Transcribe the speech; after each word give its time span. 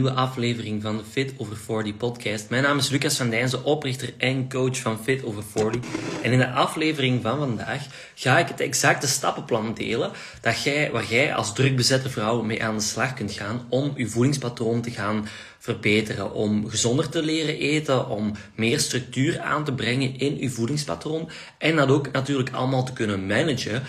nieuwe 0.00 0.16
aflevering 0.16 0.82
van 0.82 0.96
de 0.96 1.04
Fit 1.04 1.32
Over 1.36 1.56
40 1.56 1.96
podcast. 1.96 2.50
Mijn 2.50 2.62
naam 2.62 2.78
is 2.78 2.88
Lucas 2.88 3.16
van 3.16 3.30
Dijnsen, 3.30 3.64
oprichter 3.64 4.14
en 4.18 4.48
coach 4.48 4.78
van 4.78 4.98
Fit 5.04 5.24
Over 5.24 5.42
40. 5.44 5.80
En 6.22 6.32
in 6.32 6.38
de 6.38 6.50
aflevering 6.50 7.22
van 7.22 7.38
vandaag 7.38 7.86
ga 8.14 8.38
ik 8.38 8.48
het 8.48 8.60
exacte 8.60 9.06
stappenplan 9.06 9.74
delen 9.74 10.10
dat 10.40 10.62
jij, 10.62 10.90
waar 10.90 11.04
jij 11.04 11.34
als 11.34 11.54
drukbezette 11.54 12.08
vrouw 12.08 12.42
mee 12.42 12.64
aan 12.64 12.76
de 12.76 12.82
slag 12.82 13.14
kunt 13.14 13.32
gaan 13.32 13.66
om 13.68 13.92
je 13.96 14.08
voedingspatroon 14.08 14.82
te 14.82 14.90
gaan 14.90 15.28
verbeteren, 15.58 16.32
om 16.32 16.68
gezonder 16.68 17.08
te 17.08 17.22
leren 17.22 17.58
eten, 17.58 18.08
om 18.08 18.32
meer 18.54 18.80
structuur 18.80 19.40
aan 19.40 19.64
te 19.64 19.72
brengen 19.72 20.18
in 20.18 20.38
je 20.38 20.50
voedingspatroon 20.50 21.30
en 21.58 21.76
dat 21.76 21.88
ook 21.88 22.12
natuurlijk 22.12 22.50
allemaal 22.50 22.84
te 22.84 22.92
kunnen 22.92 23.26
managen 23.26 23.82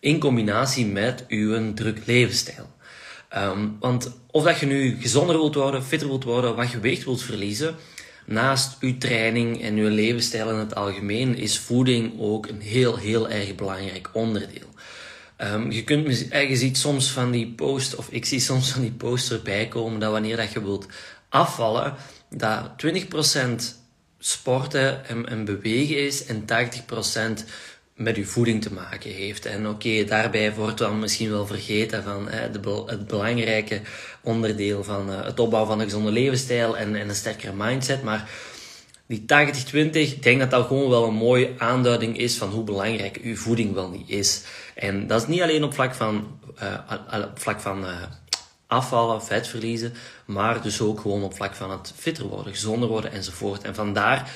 in 0.00 0.18
combinatie 0.18 0.86
met 0.86 1.24
uw 1.28 1.74
druk 1.74 2.06
levensstijl. 2.06 2.76
Um, 3.36 3.76
want 3.80 4.10
of 4.30 4.44
dat 4.44 4.58
je 4.58 4.66
nu 4.66 4.96
gezonder 5.00 5.36
wilt 5.36 5.54
worden, 5.54 5.84
fitter 5.84 6.08
wilt 6.08 6.24
worden, 6.24 6.56
wat 6.56 6.66
gewicht 6.66 7.04
wilt 7.04 7.22
verliezen, 7.22 7.76
naast 8.26 8.76
uw 8.80 8.98
training 8.98 9.62
en 9.62 9.76
uw 9.76 9.88
levensstijl 9.88 10.50
in 10.50 10.56
het 10.56 10.74
algemeen, 10.74 11.36
is 11.36 11.58
voeding 11.58 12.20
ook 12.20 12.46
een 12.46 12.60
heel, 12.60 12.96
heel 12.96 13.28
erg 13.28 13.54
belangrijk 13.54 14.10
onderdeel. 14.12 14.66
Um, 15.38 15.70
je, 15.70 15.84
kunt, 15.84 16.18
je 16.30 16.56
ziet 16.56 16.78
soms 16.78 17.10
van 17.10 17.30
die 17.30 17.46
post, 17.46 17.94
of 17.94 18.08
ik 18.10 18.24
zie 18.24 18.40
soms 18.40 18.70
van 18.70 18.80
die 18.80 18.92
posts 18.92 19.30
erbij 19.30 19.68
komen, 19.68 20.00
dat 20.00 20.12
wanneer 20.12 20.36
dat 20.36 20.52
je 20.52 20.62
wilt 20.62 20.86
afvallen, 21.28 21.94
dat 22.30 22.70
20% 22.86 23.76
sporten 24.18 25.08
en, 25.08 25.28
en 25.28 25.44
bewegen 25.44 26.04
is 26.04 26.24
en 26.24 26.44
80% 27.40 27.44
met 27.98 28.16
uw 28.16 28.24
voeding 28.24 28.62
te 28.62 28.72
maken 28.72 29.10
heeft. 29.10 29.46
En 29.46 29.68
oké, 29.68 30.04
daarbij 30.04 30.54
wordt 30.54 30.78
dan 30.78 30.98
misschien 30.98 31.30
wel 31.30 31.46
vergeten 31.46 32.02
van 32.02 32.28
hè, 32.28 32.50
de, 32.50 32.82
het 32.86 33.06
belangrijke 33.06 33.80
onderdeel 34.20 34.84
van 34.84 35.10
uh, 35.10 35.24
het 35.24 35.40
opbouwen 35.40 35.70
van 35.70 35.80
een 35.80 35.86
gezonde 35.86 36.10
levensstijl 36.10 36.76
en, 36.76 36.96
en 36.96 37.08
een 37.08 37.14
sterkere 37.14 37.52
mindset. 37.56 38.02
Maar 38.02 38.30
die 39.06 39.20
80-20, 39.20 39.24
ik 39.90 40.22
denk 40.22 40.40
dat 40.40 40.50
dat 40.50 40.66
gewoon 40.66 40.90
wel 40.90 41.04
een 41.04 41.14
mooie 41.14 41.52
aanduiding 41.58 42.18
is 42.18 42.36
van 42.36 42.50
hoe 42.50 42.64
belangrijk 42.64 43.16
uw 43.22 43.36
voeding 43.36 43.74
wel 43.74 43.90
niet 43.90 44.08
is. 44.08 44.42
En 44.74 45.06
dat 45.06 45.22
is 45.22 45.28
niet 45.28 45.42
alleen 45.42 45.64
op 45.64 45.74
vlak 45.74 45.94
van, 45.94 46.38
uh, 46.62 47.22
op 47.24 47.38
vlak 47.38 47.60
van 47.60 47.84
uh, 47.84 48.02
afvallen, 48.66 49.22
vet 49.22 49.48
verliezen, 49.48 49.94
maar 50.24 50.62
dus 50.62 50.80
ook 50.80 51.00
gewoon 51.00 51.22
op 51.22 51.34
vlak 51.34 51.54
van 51.54 51.70
het 51.70 51.92
fitter 51.96 52.24
worden, 52.24 52.52
gezonder 52.52 52.88
worden 52.88 53.12
enzovoort. 53.12 53.62
En 53.62 53.74
vandaar 53.74 54.30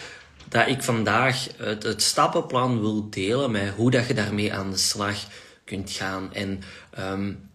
dat 0.53 0.69
ik 0.69 0.83
vandaag 0.83 1.47
het, 1.57 2.03
stappenplan 2.03 2.81
wil 2.81 3.11
delen 3.11 3.51
met 3.51 3.73
hoe 3.77 3.91
dat 3.91 4.07
je 4.07 4.15
daarmee 4.15 4.53
aan 4.53 4.71
de 4.71 4.77
slag 4.77 5.17
kunt 5.65 5.91
gaan. 5.91 6.35
En 6.35 6.63
um, 6.99 7.51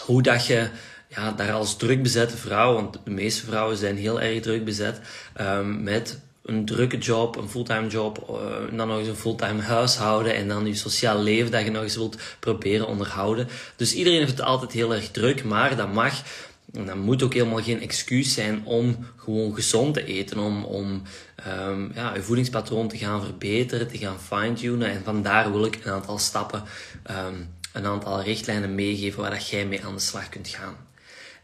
hoe 0.00 0.22
dat 0.22 0.46
je 0.46 0.68
ja, 1.08 1.32
daar 1.32 1.52
als 1.52 1.76
druk 1.76 2.02
bezette 2.02 2.36
vrouw, 2.36 2.74
want 2.74 2.98
de 3.04 3.10
meeste 3.10 3.46
vrouwen 3.46 3.76
zijn 3.76 3.96
heel 3.96 4.20
erg 4.20 4.42
druk 4.42 4.64
bezet, 4.64 5.00
um, 5.40 5.82
met 5.82 6.20
een 6.44 6.64
drukke 6.64 6.98
job, 6.98 7.36
een 7.36 7.48
fulltime 7.48 7.88
job, 7.88 8.40
en 8.70 8.76
dan 8.76 8.88
nog 8.88 8.98
eens 8.98 9.08
een 9.08 9.16
fulltime 9.16 9.62
huishouden 9.62 10.34
en 10.34 10.48
dan 10.48 10.66
je 10.66 10.74
sociaal 10.74 11.22
leven 11.22 11.50
dat 11.50 11.64
je 11.64 11.70
nog 11.70 11.82
eens 11.82 11.96
wilt 11.96 12.18
proberen 12.40 12.86
onderhouden. 12.86 13.48
Dus 13.76 13.94
iedereen 13.94 14.18
heeft 14.18 14.30
het 14.30 14.46
altijd 14.46 14.72
heel 14.72 14.94
erg 14.94 15.10
druk, 15.10 15.44
maar 15.44 15.76
dat 15.76 15.92
mag 15.92 16.22
en 16.72 16.86
dat 16.86 16.96
moet 16.96 17.22
ook 17.22 17.34
helemaal 17.34 17.62
geen 17.62 17.80
excuus 17.80 18.34
zijn 18.34 18.64
om 18.64 18.96
gewoon 19.16 19.54
gezond 19.54 19.94
te 19.94 20.04
eten, 20.04 20.38
om, 20.38 20.64
om 20.64 21.02
um, 21.48 21.90
ja, 21.94 22.14
je 22.14 22.22
voedingspatroon 22.22 22.88
te 22.88 22.98
gaan 22.98 23.24
verbeteren, 23.24 23.88
te 23.88 23.98
gaan 23.98 24.20
fine-tunen. 24.20 24.90
En 24.90 25.04
vandaar 25.04 25.52
wil 25.52 25.64
ik 25.64 25.84
een 25.84 25.92
aantal 25.92 26.18
stappen, 26.18 26.62
um, 27.10 27.54
een 27.72 27.86
aantal 27.86 28.22
richtlijnen 28.22 28.74
meegeven 28.74 29.20
waar 29.20 29.30
dat 29.30 29.48
jij 29.48 29.66
mee 29.66 29.84
aan 29.84 29.94
de 29.94 30.00
slag 30.00 30.28
kunt 30.28 30.48
gaan. 30.48 30.76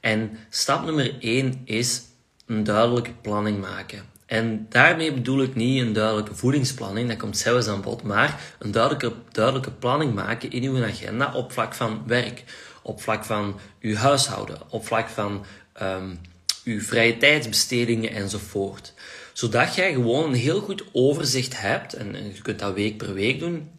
En 0.01 0.39
stap 0.51 0.85
nummer 0.85 1.15
1 1.21 1.61
is 1.65 2.03
een 2.47 2.65
duidelijke 2.65 3.13
planning 3.23 3.61
maken. 3.61 4.11
En 4.27 4.67
daarmee 4.69 5.13
bedoel 5.13 5.43
ik 5.43 5.55
niet 5.55 5.81
een 5.81 5.93
duidelijke 5.93 6.35
voedingsplanning, 6.35 7.09
dat 7.09 7.19
komt 7.19 7.39
zelfs 7.39 7.67
aan 7.67 7.83
bod, 7.83 8.03
maar 8.03 8.41
een 8.59 8.71
duidelijke, 8.71 9.13
duidelijke 9.31 9.71
planning 9.71 10.15
maken 10.15 10.51
in 10.51 10.63
uw 10.63 10.85
agenda 10.85 11.35
op 11.35 11.53
vlak 11.53 11.75
van 11.75 12.03
werk 12.07 12.45
op 12.83 13.03
vlak 13.03 13.25
van 13.25 13.59
uw 13.81 13.95
huishouden, 13.95 14.59
op 14.69 14.87
vlak 14.87 15.09
van 15.09 15.45
um, 15.83 16.21
uw 16.65 16.81
vrije 16.81 17.17
tijdsbestedingen 17.17 18.11
enzovoort. 18.11 18.93
Zodat 19.33 19.75
jij 19.75 19.93
gewoon 19.93 20.25
een 20.25 20.35
heel 20.35 20.61
goed 20.61 20.85
overzicht 20.93 21.61
hebt, 21.61 21.95
en, 21.95 22.15
je 22.35 22.43
kunt 22.43 22.59
dat 22.59 22.75
week 22.75 22.97
per 22.97 23.15
week 23.15 23.39
doen, 23.39 23.71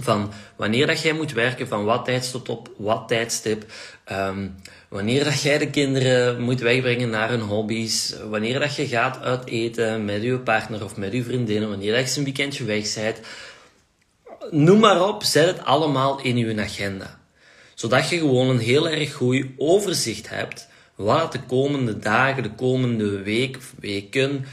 van 0.00 0.32
wanneer 0.56 0.86
dat 0.86 1.00
jij 1.00 1.12
moet 1.12 1.32
werken, 1.32 1.68
van 1.68 1.84
wat 1.84 2.04
tijdstip 2.04 2.48
op 2.48 2.70
wat 2.76 3.08
tijdstip, 3.08 3.64
um, 4.12 4.54
wanneer 4.88 5.24
dat 5.24 5.42
jij 5.42 5.58
de 5.58 5.70
kinderen 5.70 6.40
moet 6.40 6.60
wegbrengen 6.60 7.10
naar 7.10 7.28
hun 7.28 7.40
hobby's, 7.40 8.14
wanneer 8.30 8.60
dat 8.60 8.76
je 8.76 8.86
gaat 8.86 9.20
uit 9.20 9.46
eten 9.46 10.04
met 10.04 10.22
je 10.22 10.38
partner 10.38 10.84
of 10.84 10.96
met 10.96 11.12
je 11.12 11.22
vriendinnen, 11.22 11.68
wanneer 11.68 11.94
dat 11.94 12.12
je 12.12 12.18
een 12.18 12.24
weekendje 12.24 12.64
weg 12.64 12.94
bent. 12.94 13.20
Noem 14.50 14.78
maar 14.78 15.08
op, 15.08 15.22
zet 15.22 15.46
het 15.46 15.64
allemaal 15.64 16.20
in 16.20 16.36
je 16.36 16.60
agenda 16.60 17.18
zodat 17.78 18.08
je 18.08 18.18
gewoon 18.18 18.48
een 18.48 18.58
heel 18.58 18.88
erg 18.88 19.12
goed 19.12 19.46
overzicht 19.56 20.28
hebt 20.28 20.68
wat 20.94 21.32
de 21.32 21.40
komende 21.42 21.98
dagen, 21.98 22.42
de 22.42 22.54
komende 22.54 23.22
week 23.22 23.56
of 23.56 23.74
weken 23.80 24.44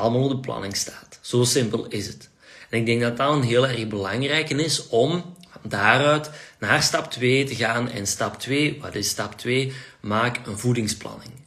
allemaal 0.00 0.22
op 0.22 0.30
de 0.30 0.38
planning 0.38 0.76
staat. 0.76 1.18
Zo 1.20 1.44
simpel 1.44 1.86
is 1.86 2.06
het. 2.06 2.30
En 2.70 2.78
ik 2.78 2.86
denk 2.86 3.00
dat 3.00 3.16
dat 3.16 3.32
een 3.32 3.42
heel 3.42 3.66
erg 3.66 3.88
belangrijke 3.88 4.54
is 4.54 4.88
om 4.88 5.36
daaruit 5.62 6.30
naar 6.58 6.82
stap 6.82 7.10
2 7.10 7.44
te 7.44 7.54
gaan. 7.54 7.90
En 7.90 8.06
stap 8.06 8.38
2, 8.38 8.78
wat 8.80 8.94
is 8.94 9.08
stap 9.08 9.38
2? 9.38 9.72
Maak 10.00 10.46
een 10.46 10.58
voedingsplanning. 10.58 11.40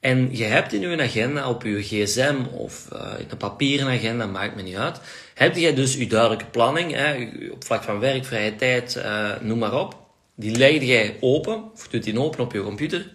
En 0.00 0.36
je 0.36 0.44
hebt 0.44 0.72
in 0.72 0.80
je 0.80 1.02
agenda, 1.02 1.48
op 1.48 1.62
je 1.62 1.82
gsm 1.82 2.36
of 2.52 2.88
uh, 2.92 3.00
in 3.18 3.26
een 3.28 3.36
papieren 3.36 3.86
agenda, 3.86 4.26
maakt 4.26 4.56
me 4.56 4.62
niet 4.62 4.76
uit, 4.76 5.00
heb 5.34 5.56
je 5.56 5.72
dus 5.72 5.94
je 5.94 6.06
duidelijke 6.06 6.44
planning, 6.44 6.92
hè, 6.92 7.28
op 7.52 7.64
vlak 7.64 7.82
van 7.82 7.98
werk, 7.98 8.24
vrije 8.24 8.56
tijd, 8.56 8.96
uh, 8.96 9.30
noem 9.40 9.58
maar 9.58 9.74
op. 9.74 9.96
Die 10.36 10.56
leg 10.56 10.82
jij 10.82 11.16
open, 11.20 11.64
of 11.74 11.88
doet 11.88 12.04
die 12.04 12.20
open 12.20 12.40
op 12.40 12.52
je 12.52 12.62
computer. 12.62 13.13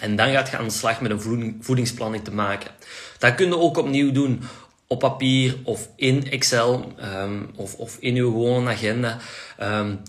En 0.00 0.16
dan 0.16 0.30
gaat 0.30 0.50
je 0.50 0.56
aan 0.56 0.64
de 0.64 0.70
slag 0.70 1.00
met 1.00 1.10
een 1.10 1.56
voedingsplanning 1.60 2.24
te 2.24 2.34
maken. 2.34 2.70
Dat 3.18 3.34
kun 3.34 3.46
je 3.46 3.58
ook 3.58 3.76
opnieuw 3.76 4.12
doen 4.12 4.42
op 4.86 4.98
papier 4.98 5.56
of 5.64 5.88
in 5.96 6.30
Excel 6.30 6.92
um, 7.02 7.50
of, 7.54 7.74
of 7.74 7.96
in 8.00 8.14
je 8.14 8.22
gewone 8.22 8.70
agenda. 8.70 9.18
Um, 9.62 10.02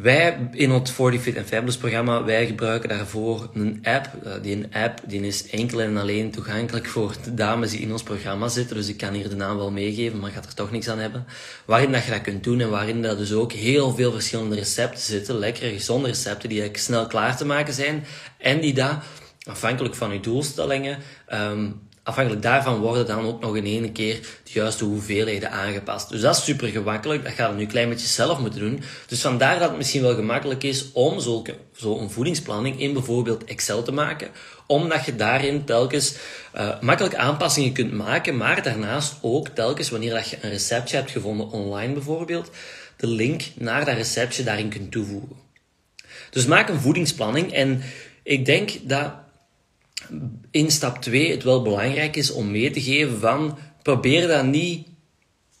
wij 0.00 0.48
in 0.52 0.70
het 0.70 0.90
40 0.90 1.22
Fit 1.22 1.36
and 1.36 1.46
Fabulous 1.46 1.76
programma, 1.76 2.24
wij 2.24 2.46
gebruiken 2.46 2.88
daarvoor 2.88 3.50
een 3.54 3.78
app. 3.82 4.10
Uh, 4.26 4.32
die 4.42 4.66
app 4.72 5.00
die 5.06 5.20
is 5.20 5.50
enkel 5.50 5.80
en 5.80 5.96
alleen 5.96 6.30
toegankelijk 6.30 6.86
voor 6.86 7.14
de 7.24 7.34
dames 7.34 7.70
die 7.70 7.80
in 7.80 7.92
ons 7.92 8.02
programma 8.02 8.48
zitten. 8.48 8.76
Dus 8.76 8.88
ik 8.88 8.96
kan 8.96 9.12
hier 9.12 9.28
de 9.28 9.36
naam 9.36 9.56
wel 9.56 9.70
meegeven, 9.70 10.18
maar 10.18 10.30
gaat 10.30 10.46
er 10.46 10.54
toch 10.54 10.70
niks 10.70 10.88
aan 10.88 10.98
hebben. 10.98 11.26
Waarin 11.64 11.92
dat 11.92 12.04
je 12.04 12.10
dat 12.10 12.20
kunt 12.20 12.44
doen 12.44 12.60
en 12.60 12.70
waarin 12.70 13.02
dat 13.02 13.18
dus 13.18 13.32
ook 13.32 13.52
heel 13.52 13.94
veel 13.94 14.12
verschillende 14.12 14.54
recepten 14.54 15.02
zitten. 15.02 15.38
Lekkere, 15.38 15.72
gezonde 15.72 16.08
recepten 16.08 16.48
die 16.48 16.70
snel 16.72 17.06
klaar 17.06 17.36
te 17.36 17.46
maken 17.46 17.74
zijn. 17.74 18.04
En 18.38 18.60
die 18.60 18.74
daar, 18.74 19.04
afhankelijk 19.42 19.94
van 19.94 20.12
je 20.12 20.20
doelstellingen, 20.20 20.98
um, 21.32 21.80
afhankelijk 22.02 22.42
daarvan 22.42 22.80
worden 22.80 23.06
dan 23.06 23.26
ook 23.26 23.40
nog 23.40 23.56
in 23.56 23.64
één 23.64 23.92
keer 23.92 24.20
de 24.20 24.50
juiste 24.52 24.84
hoeveelheden 24.84 25.50
aangepast. 25.50 26.08
Dus 26.08 26.20
dat 26.20 26.36
is 26.36 26.44
super 26.44 26.68
gemakkelijk. 26.68 27.24
Dat 27.24 27.32
gaat 27.32 27.50
je 27.50 27.56
nu 27.56 27.66
klein 27.66 27.88
beetje 27.88 28.06
zelf 28.06 28.38
moeten 28.38 28.60
doen. 28.60 28.82
Dus 29.06 29.20
vandaar 29.20 29.58
dat 29.58 29.68
het 29.68 29.76
misschien 29.76 30.02
wel 30.02 30.14
gemakkelijk 30.14 30.62
is 30.62 30.92
om 30.92 31.20
zulke, 31.20 31.56
zo'n 31.72 32.10
voedingsplanning 32.10 32.80
in 32.80 32.92
bijvoorbeeld 32.92 33.44
Excel 33.44 33.82
te 33.82 33.92
maken. 33.92 34.28
Omdat 34.66 35.04
je 35.04 35.16
daarin 35.16 35.64
telkens 35.64 36.14
uh, 36.56 36.80
makkelijk 36.80 37.14
aanpassingen 37.14 37.72
kunt 37.72 37.92
maken. 37.92 38.36
Maar 38.36 38.62
daarnaast 38.62 39.14
ook 39.20 39.48
telkens 39.48 39.90
wanneer 39.90 40.14
dat 40.14 40.28
je 40.28 40.38
een 40.40 40.50
receptje 40.50 40.96
hebt 40.96 41.10
gevonden 41.10 41.50
online 41.50 41.92
bijvoorbeeld. 41.92 42.50
De 42.96 43.06
link 43.06 43.42
naar 43.54 43.84
dat 43.84 43.94
receptje 43.94 44.42
daarin 44.42 44.68
kunt 44.68 44.92
toevoegen. 44.92 45.36
Dus 46.30 46.46
maak 46.46 46.68
een 46.68 46.80
voedingsplanning. 46.80 47.52
En 47.52 47.82
ik 48.22 48.44
denk 48.46 48.70
dat 48.82 49.12
in 50.50 50.70
stap 50.70 51.02
2 51.02 51.30
het 51.30 51.42
wel 51.42 51.62
belangrijk 51.62 52.16
is 52.16 52.32
om 52.32 52.50
mee 52.50 52.70
te 52.70 52.80
geven 52.80 53.20
van 53.20 53.58
probeer 53.82 54.28
dat 54.28 54.44
niet 54.44 54.86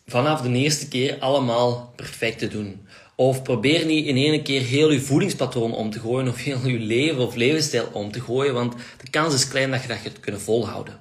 vanaf 0.06 0.40
de 0.40 0.52
eerste 0.52 0.88
keer 0.88 1.18
allemaal 1.18 1.92
perfect 1.96 2.38
te 2.38 2.48
doen. 2.48 2.86
Of 3.14 3.42
probeer 3.42 3.86
niet 3.86 4.06
in 4.06 4.16
één 4.16 4.42
keer 4.42 4.60
heel 4.60 4.92
je 4.92 5.00
voedingspatroon 5.00 5.74
om 5.74 5.90
te 5.90 6.00
gooien 6.00 6.28
of 6.28 6.42
heel 6.42 6.66
je 6.66 6.78
leven 6.78 7.26
of 7.26 7.34
levensstijl 7.34 7.88
om 7.92 8.12
te 8.12 8.20
gooien, 8.20 8.54
want 8.54 8.74
de 9.02 9.10
kans 9.10 9.34
is 9.34 9.48
klein 9.48 9.70
dat 9.70 9.82
je 9.82 9.88
dat 9.88 9.96
gaat 9.96 10.20
kunnen 10.20 10.40
volhouden. 10.40 11.00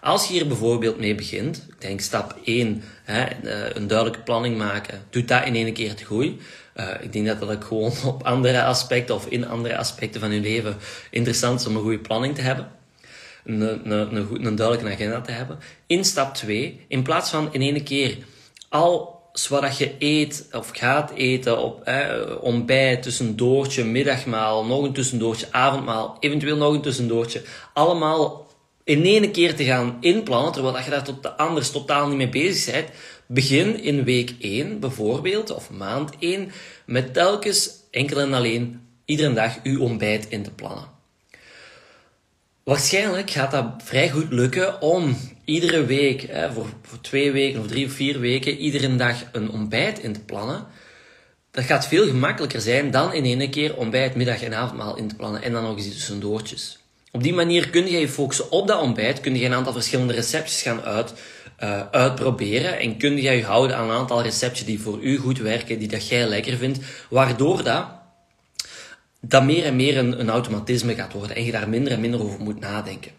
Als 0.00 0.26
je 0.26 0.32
hier 0.32 0.46
bijvoorbeeld 0.46 0.98
mee 0.98 1.14
begint, 1.14 1.56
ik 1.68 1.80
denk 1.80 2.00
stap 2.00 2.36
1, 2.44 2.82
hè, 3.04 3.22
eh, 3.22 3.74
een 3.74 3.86
duidelijke 3.86 4.22
planning 4.22 4.56
maken, 4.56 5.02
doe 5.10 5.24
dat 5.24 5.46
in 5.46 5.54
één 5.54 5.72
keer 5.72 5.94
te 5.94 6.04
goed. 6.04 6.32
Uh, 6.76 6.88
ik 7.00 7.12
denk 7.12 7.26
dat 7.26 7.40
dat 7.40 7.50
ook 7.50 7.64
gewoon 7.64 7.92
op 8.06 8.22
andere 8.22 8.64
aspecten 8.64 9.14
of 9.14 9.26
in 9.26 9.48
andere 9.48 9.76
aspecten 9.76 10.20
van 10.20 10.32
je 10.32 10.40
leven 10.40 10.76
interessant 11.10 11.60
is 11.60 11.66
om 11.66 11.76
een 11.76 11.82
goede 11.82 11.98
planning 11.98 12.34
te 12.34 12.40
hebben. 12.40 12.70
Een, 13.44 13.60
een, 13.60 14.16
een, 14.16 14.46
een 14.46 14.54
duidelijke 14.54 14.92
agenda 14.94 15.20
te 15.20 15.32
hebben. 15.32 15.58
In 15.86 16.04
stap 16.04 16.34
2, 16.34 16.84
in 16.88 17.02
plaats 17.02 17.30
van 17.30 17.48
in 17.52 17.60
één 17.60 17.82
keer 17.82 18.16
al 18.68 19.20
wat 19.48 19.78
je 19.78 19.94
eet 19.98 20.48
of 20.52 20.70
gaat 20.72 21.10
eten 21.10 21.58
op 21.58 21.82
eh, 21.82 22.06
ontbijt, 22.40 23.02
tussendoortje, 23.02 23.84
middagmaal, 23.84 24.64
nog 24.64 24.82
een 24.82 24.92
tussendoortje, 24.92 25.46
avondmaal, 25.50 26.16
eventueel 26.20 26.56
nog 26.56 26.74
een 26.74 26.80
tussendoortje, 26.80 27.42
allemaal 27.72 28.46
in 28.84 29.04
één 29.04 29.32
keer 29.32 29.54
te 29.56 29.64
gaan 29.64 29.96
inplannen, 30.00 30.52
terwijl 30.52 30.84
je 30.84 30.90
daar 30.90 31.04
tot 31.04 31.36
anders 31.36 31.70
totaal 31.70 32.08
niet 32.08 32.16
mee 32.16 32.28
bezig 32.28 32.72
bent. 32.72 32.88
Begin 33.32 33.82
in 33.82 34.04
week 34.04 34.34
1 34.40 34.80
bijvoorbeeld, 34.80 35.50
of 35.50 35.70
maand 35.70 36.10
1, 36.18 36.52
met 36.86 37.14
telkens 37.14 37.70
enkel 37.90 38.20
en 38.20 38.32
alleen 38.32 38.80
iedere 39.04 39.32
dag 39.32 39.58
uw 39.62 39.80
ontbijt 39.80 40.26
in 40.28 40.42
te 40.42 40.50
plannen. 40.50 40.84
Waarschijnlijk 42.62 43.30
gaat 43.30 43.50
dat 43.50 43.66
vrij 43.78 44.10
goed 44.10 44.32
lukken 44.32 44.80
om 44.80 45.16
iedere 45.44 45.84
week, 45.84 46.28
voor, 46.52 46.66
twee 47.00 47.32
weken 47.32 47.60
of 47.60 47.66
drie 47.66 47.86
of 47.86 47.92
vier 47.92 48.20
weken, 48.20 48.56
iedere 48.56 48.96
dag 48.96 49.16
een 49.32 49.50
ontbijt 49.50 49.98
in 49.98 50.12
te 50.12 50.24
plannen. 50.24 50.66
Dat 51.50 51.64
gaat 51.64 51.88
veel 51.88 52.06
gemakkelijker 52.06 52.60
zijn 52.60 52.90
dan 52.90 53.12
in 53.12 53.40
één 53.40 53.50
keer 53.50 53.76
ontbijt, 53.76 54.14
middag 54.14 54.42
en 54.42 54.54
avondmaal 54.54 54.96
in 54.96 55.08
te 55.08 55.14
plannen 55.14 55.42
en 55.42 55.52
dan 55.52 55.62
nog 55.62 55.76
eens 55.76 55.88
tussendoortjes. 55.88 56.78
Op 57.10 57.22
die 57.22 57.34
manier 57.34 57.70
kun 57.70 57.90
je 57.90 57.98
je 57.98 58.08
focussen 58.08 58.50
op 58.50 58.68
dat 58.68 58.80
ontbijt, 58.80 59.20
kun 59.20 59.36
je 59.36 59.44
een 59.44 59.54
aantal 59.54 59.72
verschillende 59.72 60.12
receptjes 60.12 60.62
gaan 60.62 60.82
uit, 60.82 61.14
uh, 61.62 61.80
uitproberen 61.90 62.78
en 62.78 62.96
kun 62.96 63.16
je 63.16 63.30
je 63.30 63.44
houden 63.44 63.76
aan 63.76 63.90
een 63.90 63.96
aantal 63.96 64.22
receptjes 64.22 64.66
die 64.66 64.80
voor 64.80 64.98
u 65.00 65.18
goed 65.18 65.38
werken, 65.38 65.78
die 65.78 65.88
dat 65.88 66.08
jij 66.08 66.26
lekker 66.26 66.56
vindt, 66.56 66.78
waardoor 67.10 67.62
dat 67.62 67.86
dat 69.20 69.44
meer 69.44 69.64
en 69.64 69.76
meer 69.76 69.98
een, 69.98 70.20
een 70.20 70.30
automatisme 70.30 70.94
gaat 70.94 71.12
worden 71.12 71.36
en 71.36 71.44
je 71.44 71.52
daar 71.52 71.68
minder 71.68 71.92
en 71.92 72.00
minder 72.00 72.22
over 72.22 72.40
moet 72.40 72.60
nadenken. 72.60 73.10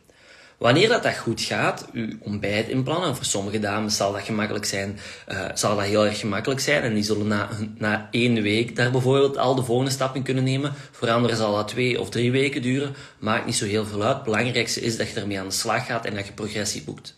Wanneer 0.57 0.87
dat, 0.87 1.03
dat 1.03 1.17
goed 1.17 1.41
gaat, 1.41 1.87
uw 1.93 2.07
ontbijt 2.19 2.67
inplannen, 2.67 3.15
voor 3.15 3.25
sommige 3.25 3.59
dames 3.59 3.95
zal 3.95 4.11
dat 4.11 4.21
gemakkelijk 4.21 4.65
zijn, 4.65 4.99
uh, 5.27 5.45
zal 5.53 5.75
dat 5.75 5.85
heel 5.85 6.05
erg 6.05 6.19
gemakkelijk 6.19 6.61
zijn 6.61 6.83
en 6.83 6.93
die 6.93 7.03
zullen 7.03 7.27
na, 7.27 7.49
na 7.77 8.07
één 8.11 8.41
week 8.41 8.75
daar 8.75 8.91
bijvoorbeeld 8.91 9.37
al 9.37 9.55
de 9.55 9.63
volgende 9.63 9.91
stap 9.91 10.15
in 10.15 10.23
kunnen 10.23 10.43
nemen. 10.43 10.73
Voor 10.91 11.09
anderen 11.11 11.37
zal 11.37 11.55
dat 11.55 11.67
twee 11.67 11.99
of 11.99 12.09
drie 12.09 12.31
weken 12.31 12.61
duren, 12.61 12.95
maakt 13.19 13.45
niet 13.45 13.55
zo 13.55 13.65
heel 13.65 13.85
veel 13.85 14.03
uit. 14.03 14.15
Het 14.15 14.23
belangrijkste 14.23 14.81
is 14.81 14.97
dat 14.97 15.09
je 15.09 15.19
ermee 15.19 15.39
aan 15.39 15.47
de 15.47 15.53
slag 15.53 15.85
gaat 15.85 16.05
en 16.05 16.15
dat 16.15 16.27
je 16.27 16.33
progressie 16.33 16.83
boekt. 16.83 17.15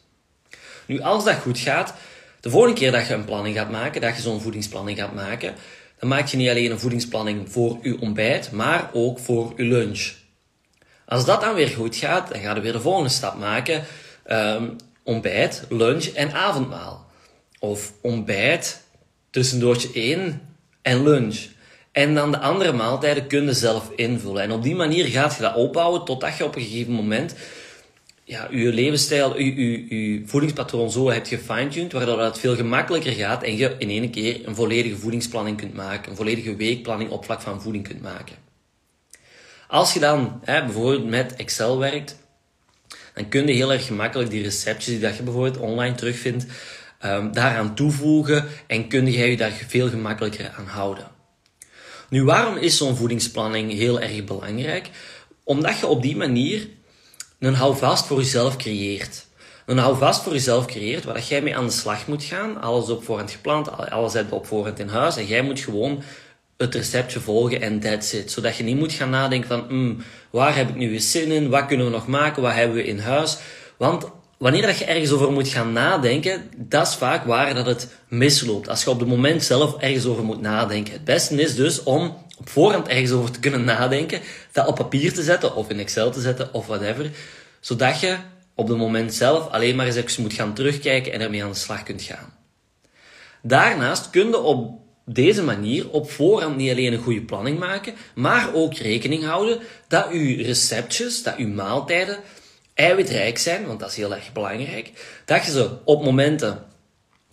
Nu, 0.86 1.02
als 1.02 1.24
dat 1.24 1.36
goed 1.36 1.60
gaat, 1.60 1.94
de 2.40 2.50
volgende 2.50 2.76
keer 2.76 2.92
dat 2.92 3.08
je 3.08 3.14
een 3.14 3.26
planning 3.26 3.56
gaat 3.56 3.72
maken, 3.72 4.02
dat 4.02 4.16
je 4.16 4.22
zo'n 4.22 4.42
voedingsplanning 4.42 4.98
gaat 4.98 5.14
maken, 5.14 5.56
dan 6.00 6.10
maak 6.10 6.28
je 6.28 6.38
niet 6.38 6.50
alleen 6.50 6.72
een 6.72 6.80
voedingsplanning 6.80 7.52
voor 7.52 7.78
je 7.82 8.00
ontbijt, 8.00 8.52
maar 8.52 8.90
ook 8.94 9.20
voor 9.20 9.54
je 9.56 9.64
lunch. 9.64 10.12
Als 11.06 11.26
dat 11.26 11.42
dan 11.42 11.56
weer 11.56 11.68
goed 11.68 11.96
gaat, 11.96 12.30
dan 12.30 12.42
ga 12.42 12.56
je 12.56 12.62
weer 12.62 12.72
de 12.72 12.82
volgende 12.82 13.10
stap 13.10 13.40
maken. 13.40 13.84
Um, 14.28 14.76
ontbijt, 15.04 15.64
lunch 15.70 16.06
en 16.06 16.32
avondmaal. 16.32 17.06
Of 17.60 17.94
ontbijt, 18.02 18.84
tussendoortje 19.30 19.90
1 19.94 20.42
en 20.81 21.04
lunch. 21.04 21.40
En 21.92 22.16
dan 22.16 22.31
de 22.31 22.40
andere 22.40 22.72
maaltijden 22.72 23.28
kun 23.28 23.46
je 23.46 23.54
zelf 23.54 23.92
invullen. 23.96 24.42
En 24.42 24.52
op 24.52 24.64
die 24.64 24.76
manier 24.76 25.06
gaat 25.06 25.36
je 25.36 25.42
dat 25.42 25.56
opbouwen 25.56 26.06
totdat 26.06 26.38
je 26.38 26.46
op 26.46 26.56
een 26.56 26.62
gegeven 26.62 26.94
moment 26.94 27.36
ja, 28.27 28.48
je 28.51 28.74
levensstijl, 28.74 29.39
je, 29.39 29.56
je, 29.56 29.95
je 29.95 30.22
voedingspatroon 30.25 30.92
zo 30.92 31.10
hebt 31.10 31.27
gefine-tuned, 31.27 31.92
waardoor 31.92 32.22
het 32.22 32.39
veel 32.39 32.56
gemakkelijker 32.56 33.12
gaat 33.12 33.44
en 33.44 33.57
je 33.57 33.75
in 33.77 33.89
één 33.89 34.10
keer 34.10 34.48
een 34.48 34.56
volledige 34.56 34.98
voedingsplanning 34.98 35.57
kunt 35.57 35.74
maken, 35.74 36.10
een 36.10 36.18
volledige 36.18 36.56
weekplanning 36.56 37.10
op 37.10 37.25
vlak 37.25 37.42
van 37.42 37.62
voeding 37.62 37.88
kunt 37.88 38.01
maken. 38.01 38.36
Als 39.68 39.94
je 39.94 40.00
dan 40.00 40.39
hè, 40.44 40.63
bijvoorbeeld 40.63 41.06
met 41.06 41.36
Excel 41.36 41.80
werkt, 41.80 42.18
dan 43.13 43.30
kun 43.30 43.48
je 43.48 43.54
heel 43.54 43.72
erg 43.72 43.86
gemakkelijk 43.86 44.30
die 44.30 44.44
receptjes 44.44 44.94
die 44.94 45.00
dat 45.00 45.18
je 45.18 45.24
bijvoorbeeld 45.24 45.57
online 45.57 45.95
terugvindt, 45.95 46.45
um, 47.06 47.33
daaraan 47.33 47.75
toevoegen 47.75 48.45
en 48.68 48.88
kun 48.88 49.12
je 49.12 49.30
je 49.30 49.38
daar 49.38 49.51
veel 49.68 49.89
gemakkelijker 49.89 50.54
aan 50.57 50.68
houden. 50.68 51.07
Nu, 52.10 52.24
waarom 52.24 52.57
is 52.57 52.78
zo'n 52.78 52.95
voedingsplanning 52.95 53.71
heel 53.71 54.01
erg 54.01 54.24
belangrijk? 54.24 54.89
Omdat 55.44 55.80
je 55.80 55.88
op 55.88 56.01
die 56.01 56.16
manier 56.16 56.68
een 57.45 57.53
houvast 57.53 58.06
voor 58.06 58.18
jezelf 58.18 58.56
creëert. 58.56 59.25
Een 59.65 59.77
houvast 59.77 60.24
voor 60.24 60.33
jezelf 60.33 60.65
creëert 60.65 61.03
waar 61.03 61.21
jij 61.21 61.42
mee 61.42 61.57
aan 61.57 61.65
de 61.65 61.71
slag 61.71 62.07
moet 62.07 62.24
gaan. 62.24 62.62
Alles 62.62 62.89
op 62.89 63.03
voorhand 63.03 63.31
gepland, 63.31 63.89
alles 63.92 64.13
heb 64.13 64.31
op 64.31 64.45
voorhand 64.45 64.80
in 64.80 64.88
huis. 64.88 65.18
En 65.18 65.25
jij 65.25 65.42
moet 65.42 65.59
gewoon 65.59 66.03
het 66.57 66.75
receptje 66.75 67.19
volgen 67.19 67.62
en 67.62 67.80
that's 67.80 68.13
it. 68.13 68.31
Zodat 68.31 68.57
je 68.57 68.63
niet 68.63 68.77
moet 68.77 68.94
gaan 68.94 69.09
nadenken 69.09 69.47
van, 69.47 69.65
mm, 69.69 69.97
waar 70.30 70.56
heb 70.56 70.69
ik 70.69 70.75
nu 70.75 70.89
weer 70.89 71.00
zin 71.00 71.31
in? 71.31 71.50
Wat 71.50 71.65
kunnen 71.65 71.86
we 71.86 71.92
nog 71.92 72.07
maken? 72.07 72.42
Wat 72.42 72.53
hebben 72.53 72.75
we 72.75 72.83
in 72.83 73.00
huis? 73.00 73.38
Want 73.77 74.06
wanneer 74.38 74.62
dat 74.62 74.77
je 74.77 74.86
ergens 74.86 75.12
over 75.12 75.31
moet 75.31 75.47
gaan 75.47 75.74
nadenken, 75.74 76.50
dat 76.57 76.88
is 76.88 76.95
vaak 76.95 77.25
waar 77.25 77.53
dat 77.53 77.65
het 77.65 77.88
misloopt. 78.07 78.69
Als 78.69 78.83
je 78.83 78.89
op 78.89 79.00
het 79.00 79.09
moment 79.09 79.44
zelf 79.44 79.77
ergens 79.77 80.06
over 80.06 80.24
moet 80.24 80.42
nadenken. 80.42 80.94
Het 80.94 81.03
beste 81.03 81.42
is 81.42 81.56
dus 81.56 81.83
om 81.83 82.18
op 82.38 82.50
voorhand 82.50 82.88
ergens 82.88 83.12
over 83.12 83.32
te 83.32 83.40
kunnen 83.40 83.64
nadenken, 83.64 84.22
dat 84.52 84.68
op 84.68 84.76
papier 84.76 85.14
te 85.14 85.24
zetten 85.24 85.56
of 85.56 85.70
in 85.70 85.80
Excel 85.80 86.12
te 86.12 86.22
zetten 86.22 86.54
of 86.54 86.68
whatever, 86.68 87.12
zodat 87.60 88.00
je 88.00 88.18
op 88.56 88.68
het 88.68 88.78
moment 88.78 89.14
zelf 89.14 89.50
alleen 89.50 89.76
maar 89.76 89.86
eens 89.86 90.18
moet 90.18 90.34
gaan 90.34 90.54
terugkijken 90.54 91.14
en 91.14 91.22
ermee 91.22 91.44
aan 91.44 91.52
de 91.52 91.58
slag 91.58 91.84
kunt 91.84 92.02
gaan. 92.02 92.34
Daarnaast 93.42 94.10
kun 94.10 94.28
je 94.28 94.40
op 94.40 94.80
deze 95.06 95.44
manier 95.44 95.90
op 95.90 96.12
voorhand 96.12 96.56
niet 96.56 96.72
alleen 96.72 96.94
een 96.94 97.04
goede 97.04 97.22
planning 97.22 97.60
maken, 97.60 97.94
maar 98.16 98.54
ook 98.54 98.74
rekening 98.74 99.24
houden 99.24 99.60
dat 99.88 100.10
uw 100.10 100.44
receptjes, 100.44 101.24
dat 101.24 101.36
uw 101.36 101.48
maaltijden 101.48 102.20
eiwitrijk 102.74 103.38
zijn, 103.38 103.66
want 103.66 103.80
dat 103.80 103.90
is 103.90 103.96
heel 103.96 104.16
erg 104.16 104.31
belangrijk. 104.31 104.92
Dat 105.26 105.46
je 105.46 105.52
ze 105.52 105.70
op 105.84 106.04
momenten 106.04 106.64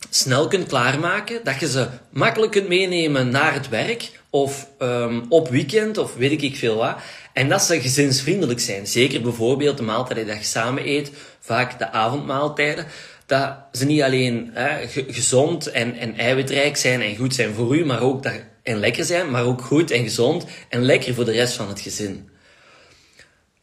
snel 0.09 0.47
kunt 0.47 0.67
klaarmaken, 0.67 1.39
dat 1.43 1.59
je 1.59 1.69
ze 1.69 1.87
makkelijk 2.09 2.51
kunt 2.51 2.67
meenemen 2.67 3.29
naar 3.29 3.53
het 3.53 3.69
werk 3.69 4.11
of 4.29 4.67
um, 4.79 5.25
op 5.29 5.49
weekend 5.49 5.97
of 5.97 6.15
weet 6.15 6.41
ik 6.41 6.55
veel 6.55 6.75
wat. 6.75 6.95
En 7.33 7.49
dat 7.49 7.61
ze 7.61 7.81
gezinsvriendelijk 7.81 8.59
zijn. 8.59 8.87
Zeker 8.87 9.21
bijvoorbeeld 9.21 9.77
de 9.77 9.83
maaltijden 9.83 10.27
dat 10.27 10.37
je 10.37 10.43
samen 10.43 10.87
eet, 10.87 11.11
vaak 11.39 11.79
de 11.79 11.91
avondmaaltijden. 11.91 12.85
Dat 13.25 13.55
ze 13.71 13.85
niet 13.85 14.01
alleen 14.01 14.49
hè, 14.53 14.87
gezond 14.87 15.71
en, 15.71 15.97
en 15.97 16.17
eiwitrijk 16.17 16.77
zijn 16.77 17.01
en 17.01 17.15
goed 17.15 17.35
zijn 17.35 17.53
voor 17.53 17.75
u, 17.75 17.85
maar 17.85 18.01
ook 18.01 18.23
dat, 18.23 18.33
en 18.63 18.79
lekker 18.79 19.05
zijn, 19.05 19.31
maar 19.31 19.43
ook 19.43 19.61
goed 19.61 19.91
en 19.91 20.03
gezond 20.03 20.45
en 20.69 20.83
lekker 20.83 21.13
voor 21.13 21.25
de 21.25 21.31
rest 21.31 21.53
van 21.53 21.67
het 21.67 21.79
gezin. 21.79 22.29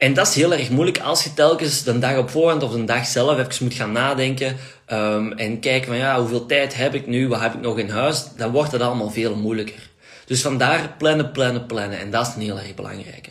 En 0.01 0.15
dat 0.15 0.29
is 0.29 0.35
heel 0.35 0.53
erg 0.53 0.71
moeilijk 0.71 0.99
als 0.99 1.25
je 1.25 1.35
telkens 1.35 1.83
de 1.83 1.99
dag 1.99 2.17
op 2.17 2.31
voorhand 2.31 2.63
of 2.63 2.73
de 2.73 2.85
dag 2.85 3.07
zelf 3.07 3.39
even 3.39 3.65
moet 3.65 3.75
gaan 3.75 3.93
nadenken 3.93 4.57
um, 4.93 5.33
en 5.33 5.61
kijken 5.61 5.89
van 5.89 5.97
ja, 5.97 6.19
hoeveel 6.19 6.47
tijd 6.47 6.77
heb 6.77 6.95
ik 6.95 7.07
nu, 7.07 7.29
wat 7.29 7.41
heb 7.41 7.55
ik 7.55 7.61
nog 7.61 7.79
in 7.79 7.89
huis, 7.89 8.25
dan 8.37 8.51
wordt 8.51 8.73
het 8.73 8.81
allemaal 8.81 9.11
veel 9.11 9.37
moeilijker. 9.37 9.89
Dus 10.27 10.43
vandaar 10.43 10.95
plannen, 10.99 11.31
plannen, 11.31 11.67
plannen. 11.67 11.99
En 11.99 12.11
dat 12.11 12.27
is 12.27 12.35
een 12.35 12.41
heel 12.41 12.59
erg 12.59 12.75
belangrijke. 12.75 13.31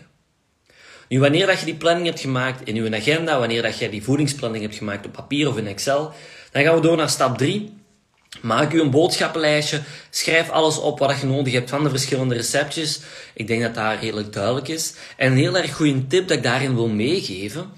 Nu, 1.07 1.19
wanneer 1.19 1.45
dat 1.45 1.59
je 1.59 1.65
die 1.65 1.75
planning 1.75 2.05
hebt 2.05 2.19
gemaakt 2.19 2.67
in 2.67 2.75
je 2.75 2.95
agenda, 2.95 3.39
wanneer 3.39 3.61
dat 3.61 3.77
je 3.77 3.89
die 3.89 4.03
voedingsplanning 4.03 4.63
hebt 4.63 4.75
gemaakt 4.75 5.05
op 5.05 5.11
papier 5.11 5.47
of 5.47 5.57
in 5.57 5.67
Excel, 5.67 6.13
dan 6.51 6.63
gaan 6.63 6.75
we 6.75 6.81
door 6.81 6.97
naar 6.97 7.09
stap 7.09 7.37
3. 7.37 7.77
Maak 8.41 8.73
u 8.73 8.81
een 8.81 8.89
boodschappenlijstje. 8.89 9.81
Schrijf 10.09 10.49
alles 10.49 10.79
op 10.79 10.99
wat 10.99 11.19
je 11.19 11.25
nodig 11.25 11.53
hebt 11.53 11.69
van 11.69 11.83
de 11.83 11.89
verschillende 11.89 12.35
receptjes. 12.35 12.99
Ik 13.33 13.47
denk 13.47 13.61
dat 13.61 13.75
dat 13.75 13.99
redelijk 14.01 14.33
duidelijk 14.33 14.67
is. 14.67 14.93
En 15.17 15.31
een 15.31 15.37
heel 15.37 15.57
erg 15.57 15.75
goede 15.75 16.07
tip 16.07 16.27
dat 16.27 16.37
ik 16.37 16.43
daarin 16.43 16.75
wil 16.75 16.87
meegeven. 16.87 17.71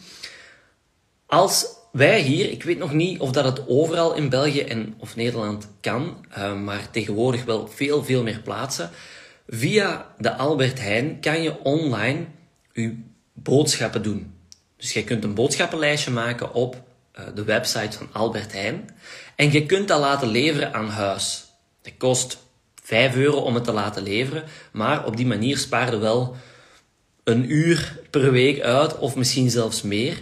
Als 1.25 1.65
wij 1.91 2.21
hier, 2.21 2.51
ik 2.51 2.63
weet 2.63 2.77
nog 2.77 2.93
niet 2.93 3.19
of 3.19 3.31
dat 3.31 3.43
het 3.43 3.67
overal 3.67 4.15
in 4.15 4.29
België 4.29 4.61
en 4.61 4.93
of 4.97 5.15
Nederland 5.15 5.67
kan, 5.81 6.25
uh, 6.37 6.53
maar 6.53 6.89
tegenwoordig 6.91 7.43
wel 7.43 7.67
veel, 7.67 8.03
veel 8.03 8.23
meer 8.23 8.39
plaatsen. 8.39 8.89
Via 9.47 10.13
de 10.17 10.35
Albert 10.35 10.79
Heijn 10.79 11.19
kan 11.19 11.41
je 11.41 11.63
online 11.63 12.25
je 12.73 12.97
boodschappen 13.33 14.03
doen. 14.03 14.33
Dus 14.77 14.93
je 14.93 15.03
kunt 15.03 15.23
een 15.23 15.33
boodschappenlijstje 15.33 16.11
maken 16.11 16.53
op 16.53 16.83
uh, 17.19 17.25
de 17.35 17.43
website 17.43 17.97
van 17.97 18.09
Albert 18.11 18.51
Heijn. 18.51 18.89
En 19.35 19.51
je 19.51 19.65
kunt 19.65 19.87
dat 19.87 19.99
laten 19.99 20.27
leveren 20.27 20.73
aan 20.73 20.89
huis. 20.89 21.45
Het 21.81 21.93
kost 21.97 22.37
5 22.83 23.15
euro 23.15 23.37
om 23.37 23.55
het 23.55 23.63
te 23.63 23.71
laten 23.71 24.03
leveren, 24.03 24.43
maar 24.71 25.05
op 25.05 25.17
die 25.17 25.25
manier 25.25 25.57
spaar 25.57 25.91
je 25.91 25.97
wel 25.97 26.35
een 27.23 27.51
uur 27.51 27.99
per 28.09 28.31
week 28.31 28.61
uit, 28.61 28.97
of 28.97 29.15
misschien 29.15 29.49
zelfs 29.49 29.81
meer. 29.81 30.21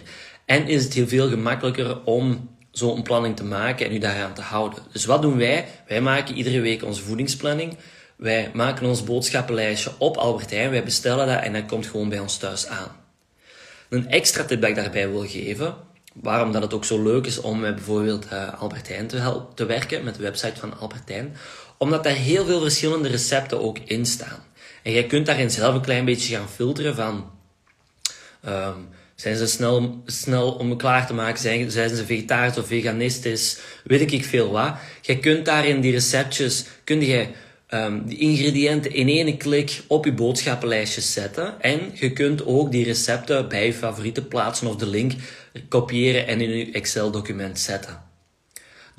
En 0.50 0.68
is 0.68 0.84
het 0.84 0.92
heel 0.92 1.08
veel 1.08 1.28
gemakkelijker 1.28 2.04
om 2.04 2.50
zo'n 2.70 3.02
planning 3.02 3.36
te 3.36 3.44
maken 3.44 3.86
en 3.86 3.94
u 3.94 3.98
daaraan 3.98 4.34
te 4.34 4.40
houden. 4.40 4.82
Dus 4.92 5.04
wat 5.04 5.22
doen 5.22 5.36
wij? 5.36 5.66
Wij 5.86 6.00
maken 6.00 6.34
iedere 6.34 6.60
week 6.60 6.82
onze 6.82 7.02
voedingsplanning. 7.02 7.76
Wij 8.16 8.50
maken 8.54 8.86
ons 8.86 9.04
boodschappenlijstje 9.04 9.90
op 9.98 10.16
Albert 10.16 10.50
Heijn. 10.50 10.70
Wij 10.70 10.84
bestellen 10.84 11.26
dat 11.26 11.42
en 11.42 11.52
dat 11.52 11.66
komt 11.66 11.86
gewoon 11.86 12.08
bij 12.08 12.18
ons 12.18 12.36
thuis 12.36 12.66
aan. 12.66 12.96
Een 13.88 14.08
extra 14.08 14.44
tip 14.44 14.60
dat 14.60 14.70
ik 14.70 14.76
daarbij 14.76 15.10
wil 15.10 15.26
geven, 15.26 15.74
waarom 16.14 16.52
dat 16.52 16.62
het 16.62 16.74
ook 16.74 16.84
zo 16.84 17.02
leuk 17.02 17.26
is 17.26 17.40
om 17.40 17.60
met 17.60 17.74
bijvoorbeeld 17.74 18.26
uh, 18.32 18.60
Albert 18.60 18.88
Heijn 18.88 19.06
te, 19.06 19.16
helpen, 19.16 19.54
te 19.54 19.66
werken, 19.66 20.04
met 20.04 20.14
de 20.14 20.22
website 20.22 20.60
van 20.60 20.78
Albert 20.78 21.08
Heijn, 21.08 21.36
omdat 21.78 22.04
daar 22.04 22.12
heel 22.12 22.44
veel 22.44 22.60
verschillende 22.60 23.08
recepten 23.08 23.60
ook 23.60 23.78
in 23.78 24.06
staan. 24.06 24.44
En 24.82 24.92
jij 24.92 25.06
kunt 25.06 25.26
daarin 25.26 25.50
zelf 25.50 25.74
een 25.74 25.80
klein 25.80 26.04
beetje 26.04 26.36
gaan 26.36 26.48
filteren 26.48 26.94
van... 26.94 27.30
Um, 28.48 28.88
Zijn 29.20 29.36
ze 29.36 29.46
snel, 29.46 30.02
snel 30.06 30.52
om 30.52 30.76
klaar 30.76 31.06
te 31.06 31.14
maken? 31.14 31.40
Zijn, 31.40 31.70
zijn 31.70 31.96
ze 31.96 32.04
vegetarisch 32.04 32.58
of 32.58 32.66
veganistisch? 32.66 33.58
Weet 33.84 34.12
ik 34.12 34.24
veel 34.24 34.50
wat. 34.50 34.74
Je 35.00 35.18
kunt 35.18 35.44
daarin 35.44 35.80
die 35.80 35.92
receptjes, 35.92 36.64
kun 36.84 37.00
je 37.00 37.26
um, 37.70 38.06
die 38.06 38.18
ingrediënten 38.18 38.92
in 38.92 39.08
één 39.08 39.36
klik 39.36 39.82
op 39.86 40.04
je 40.04 40.12
boodschappenlijstje 40.12 41.00
zetten. 41.00 41.60
En 41.60 41.80
je 41.94 42.12
kunt 42.12 42.46
ook 42.46 42.70
die 42.70 42.84
recepten 42.84 43.48
bij 43.48 43.66
je 43.66 43.72
favorieten 43.72 44.28
plaatsen 44.28 44.66
of 44.66 44.76
de 44.76 44.86
link 44.86 45.12
kopiëren 45.68 46.26
en 46.26 46.40
in 46.40 46.50
je 46.50 46.72
Excel-document 46.72 47.58
zetten. 47.58 48.09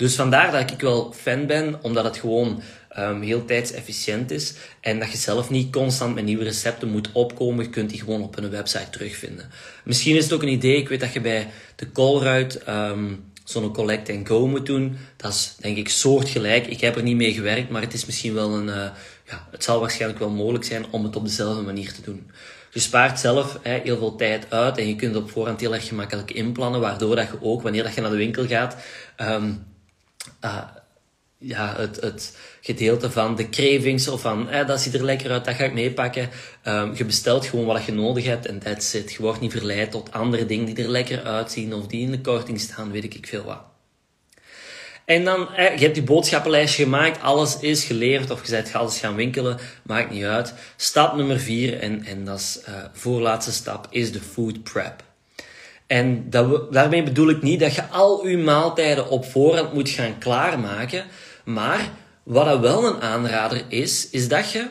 Dus 0.02 0.14
vandaar 0.14 0.52
dat 0.52 0.70
ik 0.70 0.80
wel 0.80 1.12
fan 1.16 1.46
ben, 1.46 1.78
omdat 1.82 2.04
het 2.04 2.16
gewoon 2.16 2.62
um, 2.98 3.20
heel 3.20 3.44
tijdsefficiënt 3.44 4.30
is 4.30 4.54
en 4.80 4.98
dat 4.98 5.10
je 5.10 5.16
zelf 5.16 5.50
niet 5.50 5.72
constant 5.72 6.14
met 6.14 6.24
nieuwe 6.24 6.44
recepten 6.44 6.88
moet 6.88 7.12
opkomen. 7.12 7.64
Je 7.64 7.70
kunt 7.70 7.90
die 7.90 7.98
gewoon 7.98 8.22
op 8.22 8.38
een 8.38 8.50
website 8.50 8.90
terugvinden. 8.90 9.50
Misschien 9.84 10.16
is 10.16 10.24
het 10.24 10.32
ook 10.32 10.42
een 10.42 10.48
idee, 10.48 10.76
ik 10.76 10.88
weet 10.88 11.00
dat 11.00 11.12
je 11.12 11.20
bij 11.20 11.48
de 11.76 11.92
Colruyt 11.92 12.68
um, 12.68 13.24
zo'n 13.44 13.72
collect 13.72 14.10
and 14.10 14.28
go 14.28 14.46
moet 14.46 14.66
doen. 14.66 14.96
Dat 15.16 15.32
is 15.32 15.54
denk 15.60 15.76
ik 15.76 15.88
soortgelijk. 15.88 16.66
Ik 16.66 16.80
heb 16.80 16.96
er 16.96 17.02
niet 17.02 17.16
mee 17.16 17.32
gewerkt, 17.32 17.70
maar 17.70 17.82
het 17.82 17.94
is 17.94 18.06
misschien 18.06 18.34
wel 18.34 18.54
een, 18.54 18.66
uh, 18.66 18.74
ja, 19.26 19.48
het 19.50 19.64
zal 19.64 19.80
waarschijnlijk 19.80 20.20
wel 20.20 20.30
mogelijk 20.30 20.64
zijn 20.64 20.84
om 20.90 21.04
het 21.04 21.16
op 21.16 21.24
dezelfde 21.24 21.62
manier 21.62 21.92
te 21.92 22.02
doen. 22.02 22.30
Je 22.70 22.80
spaart 22.80 23.20
zelf 23.20 23.58
heel 23.62 23.98
veel 23.98 24.16
tijd 24.16 24.46
uit 24.50 24.78
en 24.78 24.88
je 24.88 24.96
kunt 24.96 25.14
het 25.14 25.22
op 25.22 25.30
voorhand 25.30 25.60
heel 25.60 25.74
erg 25.74 25.88
gemakkelijk 25.88 26.30
inplannen, 26.30 26.80
waardoor 26.80 27.16
dat 27.16 27.28
je 27.28 27.38
ook, 27.40 27.62
wanneer 27.62 27.82
dat 27.82 27.94
je 27.94 28.00
naar 28.00 28.10
de 28.10 28.16
winkel 28.16 28.46
gaat, 28.46 28.76
um, 29.20 29.70
uh, 30.44 30.62
ja, 31.42 31.74
het, 31.76 32.00
het 32.00 32.36
gedeelte 32.60 33.10
van 33.10 33.36
de 33.36 33.48
cravings 33.48 34.08
of 34.08 34.20
van 34.20 34.50
eh, 34.50 34.66
dat 34.66 34.80
ziet 34.80 34.94
er 34.94 35.04
lekker 35.04 35.30
uit, 35.30 35.44
dat 35.44 35.54
ga 35.54 35.64
ik 35.64 35.72
meepakken. 35.72 36.28
Um, 36.66 36.94
je 36.94 37.04
bestelt 37.04 37.46
gewoon 37.46 37.64
wat 37.64 37.84
je 37.84 37.92
nodig 37.92 38.24
hebt 38.24 38.46
en 38.46 38.58
that's 38.58 38.94
it. 38.94 39.12
Je 39.12 39.22
wordt 39.22 39.40
niet 39.40 39.52
verleid 39.52 39.90
tot 39.90 40.12
andere 40.12 40.46
dingen 40.46 40.66
die 40.66 40.84
er 40.84 40.90
lekker 40.90 41.22
uitzien 41.22 41.74
of 41.74 41.86
die 41.86 42.00
in 42.00 42.10
de 42.10 42.20
korting 42.20 42.60
staan, 42.60 42.90
weet 42.90 43.04
ik 43.04 43.26
veel 43.26 43.44
wat. 43.44 43.62
En 45.04 45.24
dan, 45.24 45.54
eh, 45.54 45.76
je 45.76 45.82
hebt 45.82 45.94
die 45.94 46.02
boodschappenlijstje 46.02 46.82
gemaakt, 46.82 47.22
alles 47.22 47.58
is 47.58 47.84
geleerd 47.84 48.30
of 48.30 48.46
je 48.46 48.50
bent 48.50 48.74
alles 48.74 48.98
gaan 48.98 49.14
winkelen, 49.14 49.58
maakt 49.82 50.10
niet 50.10 50.24
uit. 50.24 50.54
Stap 50.76 51.14
nummer 51.14 51.38
vier, 51.40 51.78
en, 51.80 52.04
en 52.04 52.24
dat 52.24 52.38
is 52.38 52.60
uh, 52.68 52.74
voorlaatste 52.92 53.52
stap, 53.52 53.86
is 53.90 54.12
de 54.12 54.20
food 54.20 54.62
prep. 54.62 55.02
En 55.92 56.30
dat 56.30 56.72
daarmee 56.72 57.02
bedoel 57.02 57.28
ik 57.28 57.42
niet 57.42 57.60
dat 57.60 57.74
je 57.74 57.88
al 57.88 58.26
je 58.26 58.38
maaltijden 58.38 59.08
op 59.08 59.24
voorhand 59.24 59.72
moet 59.72 59.88
gaan 59.88 60.18
klaarmaken, 60.18 61.04
maar 61.44 61.90
wat 62.22 62.44
dat 62.44 62.60
wel 62.60 62.84
een 62.84 63.00
aanrader 63.00 63.62
is, 63.68 64.10
is 64.10 64.28
dat 64.28 64.50
je 64.50 64.68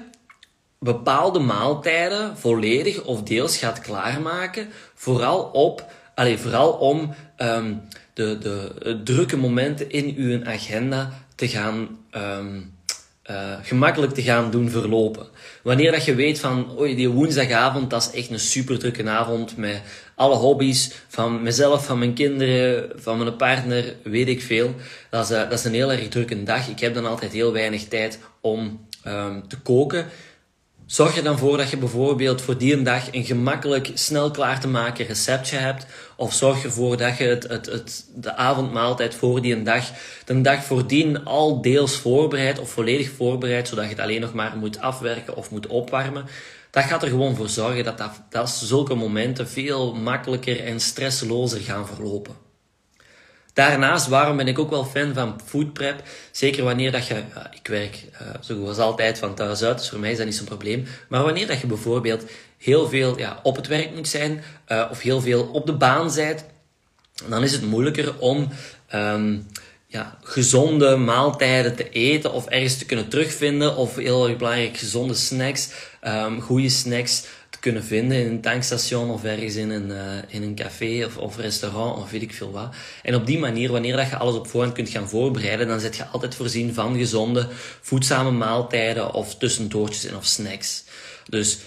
bepaalde 0.80 1.40
maaltijden 1.40 2.38
volledig 2.38 3.04
of 3.04 3.24
deels 3.24 3.58
gaat 3.58 3.80
klaarmaken, 3.80 4.68
vooral, 4.96 5.42
op, 5.44 5.86
allez, 6.16 6.42
vooral 6.42 6.72
om 6.72 7.14
um, 7.38 7.82
de, 8.14 8.38
de 8.38 9.02
drukke 9.04 9.38
momenten 9.38 9.92
in 9.92 10.14
uw 10.18 10.46
agenda 10.46 11.10
te 11.36 11.48
gaan 11.48 12.00
um, 12.12 12.74
uh, 13.32 13.54
gemakkelijk 13.62 14.14
te 14.14 14.22
gaan 14.22 14.52
doen 14.52 14.70
verlopen. 14.70 15.28
Wanneer 15.64 15.92
dat 15.92 16.06
je 16.06 16.16
weet 16.16 16.40
van, 16.40 16.80
oei, 16.80 16.96
die 16.96 17.10
woensdagavond, 17.10 17.90
dat 17.90 18.02
is 18.02 18.20
echt 18.20 18.30
een 18.30 18.40
super 18.40 18.80
drukke 18.80 19.10
avond 19.10 19.58
met 19.58 19.82
alle 20.22 20.36
hobby's 20.36 20.92
van 21.08 21.42
mezelf, 21.42 21.86
van 21.86 22.00
mijn 22.00 22.14
kinderen, 22.14 22.92
van 22.96 23.18
mijn 23.18 23.36
partner, 23.36 23.96
weet 24.04 24.28
ik 24.28 24.42
veel. 24.42 24.76
Dat 25.10 25.30
is, 25.30 25.32
uh, 25.32 25.50
dat 25.50 25.60
is 25.60 25.64
een 25.64 25.74
heel 25.74 25.92
erg 25.92 26.08
drukke 26.08 26.44
dag. 26.44 26.68
Ik 26.68 26.80
heb 26.80 26.94
dan 26.94 27.06
altijd 27.06 27.32
heel 27.32 27.52
weinig 27.52 27.88
tijd 27.88 28.20
om 28.42 28.88
um, 29.08 29.48
te 29.48 29.58
koken. 29.58 30.06
Zorg 30.86 31.18
er 31.18 31.24
dan 31.24 31.38
voor 31.38 31.58
dat 31.58 31.70
je 31.70 31.78
bijvoorbeeld 31.78 32.42
voor 32.42 32.58
die 32.58 32.82
dag 32.82 33.08
een 33.12 33.26
gemakkelijk, 33.26 33.92
snel 33.94 34.32
klaar 34.32 34.60
te 34.60 34.68
maken 34.68 35.06
receptje 35.06 35.58
hebt. 35.58 35.86
Of 36.16 36.34
zorg 36.34 36.64
ervoor 36.64 36.98
dat 36.98 37.18
je 37.18 37.24
het, 37.24 37.48
het, 37.48 37.66
het, 37.66 38.06
de 38.16 38.36
avondmaaltijd 38.36 39.16
voor 39.16 39.42
die 39.42 39.64
dag, 39.64 39.86
de 40.26 40.42
dag 40.42 40.64
voordien 40.64 41.26
al 41.26 41.62
deels 41.62 41.96
voorbereidt 41.96 42.60
of 42.60 42.70
volledig 42.70 43.10
voorbereidt, 43.10 43.68
zodat 43.68 43.84
je 43.84 43.90
het 43.90 44.00
alleen 44.00 44.22
nog 44.22 44.34
maar 44.34 44.58
moet 44.58 44.80
afwerken 44.80 45.36
of 45.36 45.52
moet 45.52 45.68
opwarmen. 45.68 46.26
Dat 46.72 46.84
gaat 46.84 47.04
er 47.04 47.10
gewoon 47.10 47.36
voor 47.36 47.50
zorgen 47.50 47.84
dat, 47.84 47.98
dat, 47.98 48.12
dat 48.30 48.50
zulke 48.50 48.96
momenten 48.96 49.50
veel 49.50 49.94
makkelijker 49.94 50.64
en 50.64 50.80
stresselozer 50.80 51.60
gaan 51.60 51.88
verlopen. 51.88 52.36
Daarnaast, 53.54 54.08
waarom 54.08 54.38
ben 54.38 54.48
ik 54.48 54.60
ook 54.60 54.70
wel 54.70 54.86
fan 54.86 55.14
van 55.14 55.40
food 55.46 55.74
prep? 55.74 56.04
Zeker 56.32 56.64
wanneer 56.64 56.92
dat 56.92 57.08
je, 57.08 57.24
ik 57.52 57.68
werk 57.68 58.06
uh, 58.22 58.28
zoals 58.40 58.78
altijd 58.78 59.20
van 59.20 59.36
thuis 59.36 59.64
uit, 59.64 59.78
dus 59.78 59.90
voor 59.90 60.00
mij 60.00 60.12
is 60.12 60.18
dat 60.18 60.26
niet 60.26 60.36
zo'n 60.36 60.46
probleem. 60.46 60.86
Maar 61.10 61.24
wanneer 61.24 61.48
dat 61.48 61.62
je 61.62 61.68
bijvoorbeeld 61.68 62.24
heel 62.58 62.90
veel 62.90 63.18
ja, 63.18 63.40
op 63.44 63.56
het 63.56 63.68
werk 63.68 63.96
moet 63.96 64.08
zijn, 64.08 64.44
uh, 64.68 64.88
of 64.92 65.02
heel 65.02 65.22
veel 65.22 65.44
op 65.44 65.66
de 65.66 65.74
baan 65.74 66.12
bent, 66.16 66.46
dan 67.30 67.44
is 67.44 67.52
het 67.52 67.62
moeilijker 67.62 68.20
om 68.20 68.48
um, 68.94 69.48
ja, 69.92 70.18
gezonde 70.24 70.96
maaltijden 70.96 71.76
te 71.76 71.90
eten 71.90 72.34
of 72.34 72.46
ergens 72.46 72.78
te 72.78 72.86
kunnen 72.86 73.10
terugvinden. 73.10 73.76
Of 73.76 73.96
heel 73.96 74.36
belangrijk, 74.36 74.78
gezonde 74.78 75.14
snacks, 75.14 75.70
um, 76.04 76.42
goede 76.42 76.70
snacks 76.70 77.24
kunnen 77.60 77.84
vinden 77.84 78.18
in 78.18 78.28
een 78.28 78.42
tankstation 78.42 79.10
of 79.10 79.24
ergens 79.24 79.56
in 79.56 79.70
een, 79.70 79.90
uh, 79.90 79.98
in 80.28 80.44
een 80.44 80.56
café 80.56 81.06
of, 81.06 81.18
of 81.18 81.38
restaurant 81.38 81.98
of 81.98 82.12
weet 82.12 82.22
ik 82.22 82.34
veel 82.34 82.52
wat. 82.52 82.76
En 83.04 83.16
op 83.16 83.26
die 83.26 83.40
manier, 83.40 83.72
wanneer 83.72 83.98
dat 83.98 84.10
je 84.10 84.16
alles 84.16 84.36
op 84.36 84.48
voorhand 84.48 84.74
kunt 84.74 84.90
gaan 84.90 85.10
voorbereiden, 85.10 85.68
dan 85.68 85.80
zit 85.80 85.96
je 85.96 86.06
altijd 86.06 86.36
voorzien 86.36 86.74
van 86.74 86.98
gezonde, 86.98 87.48
voedzame 87.82 88.32
maaltijden 88.32 89.14
of 89.14 89.36
tussendoortjes 89.36 90.06
en 90.06 90.16
of 90.16 90.26
snacks. 90.26 90.84
Dus 91.30 91.58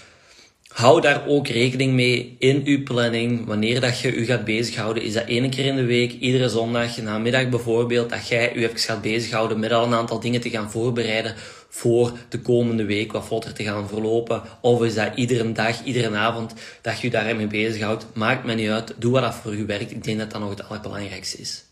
hou 0.75 1.01
daar 1.01 1.27
ook 1.27 1.47
rekening 1.47 1.93
mee 1.93 2.35
in 2.39 2.61
uw 2.65 2.83
planning. 2.83 3.45
Wanneer 3.45 3.81
dat 3.81 3.99
je 3.99 4.15
u 4.15 4.25
gaat 4.25 4.45
bezighouden, 4.45 5.03
is 5.03 5.13
dat 5.13 5.25
één 5.27 5.49
keer 5.49 5.65
in 5.65 5.75
de 5.75 5.85
week, 5.85 6.11
iedere 6.11 6.49
zondag, 6.49 6.97
namiddag 6.97 7.49
bijvoorbeeld, 7.49 8.09
dat 8.09 8.27
jij 8.27 8.55
u 8.55 8.63
even 8.63 8.79
gaat 8.79 9.01
bezighouden 9.01 9.59
met 9.59 9.71
al 9.71 9.85
een 9.85 9.93
aantal 9.93 10.19
dingen 10.19 10.41
te 10.41 10.49
gaan 10.49 10.71
voorbereiden 10.71 11.35
voor 11.69 12.11
de 12.29 12.39
komende 12.39 12.85
week 12.85 13.11
wat 13.11 13.25
vlotter 13.25 13.53
te 13.53 13.63
gaan 13.63 13.87
verlopen? 13.87 14.41
Of 14.61 14.83
is 14.83 14.93
dat 14.93 15.15
iedere 15.15 15.51
dag, 15.51 15.83
iedere 15.83 16.15
avond 16.15 16.53
dat 16.81 16.99
je 16.99 17.07
je 17.07 17.13
daarmee 17.13 17.47
bezighoudt? 17.47 18.05
Maakt 18.13 18.45
me 18.45 18.53
niet 18.53 18.69
uit. 18.69 18.93
Doe 18.97 19.11
wat 19.11 19.21
dat 19.21 19.35
voor 19.35 19.55
u 19.55 19.65
werkt. 19.65 19.91
Ik 19.91 20.03
denk 20.03 20.19
dat 20.19 20.31
dat 20.31 20.41
nog 20.41 20.49
het 20.49 20.69
allerbelangrijkste 20.69 21.37
is. 21.37 21.63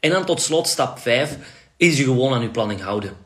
En 0.00 0.10
dan 0.10 0.24
tot 0.24 0.40
slot, 0.40 0.66
stap 0.66 0.98
5, 0.98 1.36
is 1.76 1.96
je 1.96 2.04
gewoon 2.04 2.34
aan 2.34 2.42
je 2.42 2.50
planning 2.50 2.80
houden. 2.80 3.25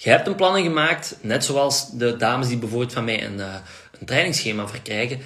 Je 0.00 0.10
hebt 0.10 0.26
een 0.26 0.34
planning 0.34 0.66
gemaakt, 0.66 1.16
net 1.20 1.44
zoals 1.44 1.90
de 1.90 2.16
dames 2.16 2.48
die 2.48 2.58
bijvoorbeeld 2.58 2.92
van 2.92 3.04
mij 3.04 3.24
een, 3.24 3.38
uh, 3.38 3.54
een 3.98 4.06
trainingsschema 4.06 4.68
verkrijgen. 4.68 5.18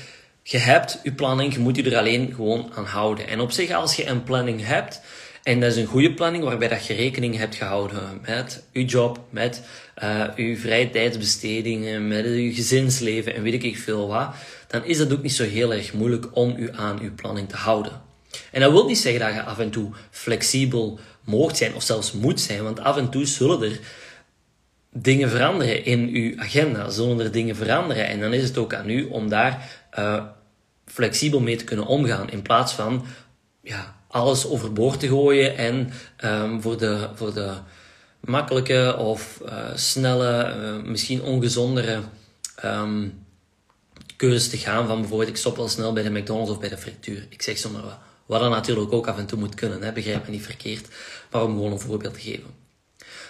Je 0.43 0.59
hebt 0.59 1.01
je 1.03 1.13
planning, 1.13 1.53
je 1.53 1.61
moet 1.61 1.77
je 1.77 1.91
er 1.91 1.99
alleen 1.99 2.33
gewoon 2.35 2.71
aan 2.75 2.85
houden. 2.85 3.29
En 3.29 3.41
op 3.41 3.51
zich, 3.51 3.71
als 3.71 3.97
je 3.97 4.07
een 4.07 4.23
planning 4.23 4.67
hebt, 4.67 5.01
en 5.43 5.61
dat 5.61 5.71
is 5.71 5.77
een 5.77 5.87
goede 5.87 6.15
planning 6.15 6.45
waarbij 6.45 6.69
dat 6.69 6.87
je 6.87 6.95
rekening 6.95 7.37
hebt 7.37 7.55
gehouden 7.55 8.21
met 8.27 8.63
je 8.71 8.85
job, 8.85 9.21
met 9.31 9.63
uh, 10.03 10.25
je 10.37 10.57
vrije 10.57 10.91
tijdsbestedingen, 10.91 12.09
met 12.09 12.25
je 12.25 12.55
gezinsleven 12.55 13.35
en 13.35 13.43
weet 13.43 13.65
ik 13.65 13.79
veel 13.79 14.09
wat. 14.09 14.35
Dan 14.67 14.85
is 14.85 14.99
dat 14.99 15.13
ook 15.13 15.23
niet 15.23 15.33
zo 15.33 15.45
heel 15.45 15.73
erg 15.73 15.93
moeilijk 15.93 16.27
om 16.37 16.55
u 16.57 16.71
aan 16.73 17.01
uw 17.01 17.15
planning 17.15 17.49
te 17.49 17.57
houden. 17.57 18.01
En 18.51 18.61
dat 18.61 18.73
wil 18.73 18.87
niet 18.87 18.99
zeggen 18.99 19.21
dat 19.21 19.35
je 19.35 19.43
af 19.43 19.59
en 19.59 19.71
toe 19.71 19.91
flexibel 20.11 20.99
mocht 21.25 21.57
zijn 21.57 21.75
of 21.75 21.83
zelfs 21.83 22.13
moet 22.13 22.41
zijn, 22.41 22.63
want 22.63 22.81
af 22.81 22.97
en 22.97 23.11
toe 23.11 23.27
zullen 23.27 23.63
er 23.63 23.81
dingen 24.93 25.31
veranderen 25.31 25.85
in 25.85 26.09
uw 26.09 26.41
agenda, 26.41 26.91
zullen 26.91 27.21
er 27.21 27.33
dingen 27.33 27.57
veranderen. 27.57 28.07
En 28.07 28.21
dan 28.21 28.33
is 28.33 28.43
het 28.43 28.59
ook 28.59 28.75
aan 28.75 28.91
u 28.91 29.05
om 29.05 29.29
daar 29.29 29.85
uh, 29.99 30.25
flexibel 30.87 31.41
mee 31.41 31.57
te 31.57 31.65
kunnen 31.65 31.87
omgaan, 31.87 32.31
in 32.31 32.43
plaats 32.43 32.73
van 32.73 33.05
ja, 33.61 33.97
alles 34.09 34.47
overboord 34.47 35.01
te 35.01 35.09
gooien 35.09 35.57
en 35.57 35.91
um, 36.25 36.63
voor, 36.63 36.79
de, 36.79 37.09
voor 37.15 37.35
de 37.35 37.53
makkelijke 38.21 38.97
of 38.99 39.41
uh, 39.45 39.75
snelle, 39.75 40.55
uh, 40.57 40.83
misschien 40.91 41.23
ongezondere 41.23 42.01
um, 42.65 43.25
keuzes 44.17 44.49
te 44.49 44.57
gaan 44.57 44.87
van 44.87 45.01
bijvoorbeeld 45.01 45.31
ik 45.31 45.37
stop 45.37 45.57
wel 45.57 45.69
snel 45.69 45.93
bij 45.93 46.03
de 46.03 46.11
McDonald's 46.11 46.51
of 46.51 46.61
bij 46.61 46.69
de 46.69 46.79
frituur. 46.79 47.27
Ik 47.29 47.43
zeg 47.43 47.59
zomaar 47.59 47.83
wat. 47.83 47.99
Wat 48.27 48.41
dan 48.41 48.51
natuurlijk 48.51 48.93
ook 48.93 49.07
af 49.07 49.19
en 49.19 49.27
toe 49.27 49.39
moet 49.39 49.55
kunnen, 49.55 49.83
hè? 49.83 49.93
begrijp 49.93 50.25
me 50.25 50.31
niet 50.31 50.43
verkeerd, 50.43 50.89
maar 51.31 51.43
om 51.43 51.53
gewoon 51.53 51.73
een 51.73 51.81
voorbeeld 51.81 52.15
te 52.15 52.21
geven. 52.21 52.62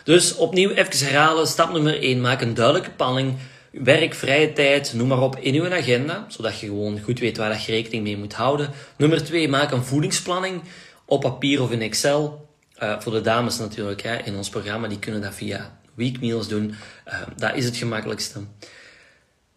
Dus 0.04 0.35
opnieuw 0.35 0.71
even 0.71 1.06
herhalen, 1.06 1.47
stap 1.47 1.73
nummer 1.73 2.02
1, 2.02 2.21
maak 2.21 2.40
een 2.40 2.54
duidelijke 2.54 2.90
planning 2.90 3.35
werk, 3.73 4.14
vrije 4.14 4.52
tijd, 4.52 4.92
noem 4.94 5.09
maar 5.09 5.21
op, 5.21 5.37
in 5.38 5.54
uw 5.54 5.73
agenda, 5.73 6.25
zodat 6.28 6.59
je 6.59 6.66
gewoon 6.66 7.00
goed 7.00 7.18
weet 7.18 7.37
waar 7.37 7.62
je 7.66 7.73
rekening 7.73 8.02
mee 8.02 8.16
moet 8.16 8.35
houden. 8.35 8.71
Nummer 8.97 9.25
twee, 9.25 9.49
maak 9.49 9.71
een 9.71 9.85
voedingsplanning 9.85 10.62
op 11.04 11.21
papier 11.21 11.62
of 11.62 11.71
in 11.71 11.82
Excel. 11.82 12.49
Uh, 12.82 13.00
voor 13.00 13.12
de 13.12 13.21
dames 13.21 13.59
natuurlijk, 13.59 14.02
hè, 14.02 14.16
in 14.16 14.37
ons 14.37 14.49
programma, 14.49 14.88
die 14.88 14.99
kunnen 14.99 15.21
dat 15.21 15.35
via 15.35 15.78
weekmeals 15.94 16.49
doen. 16.49 16.75
Uh, 17.09 17.14
dat 17.37 17.54
is 17.54 17.64
het 17.64 17.76
gemakkelijkste. 17.76 18.40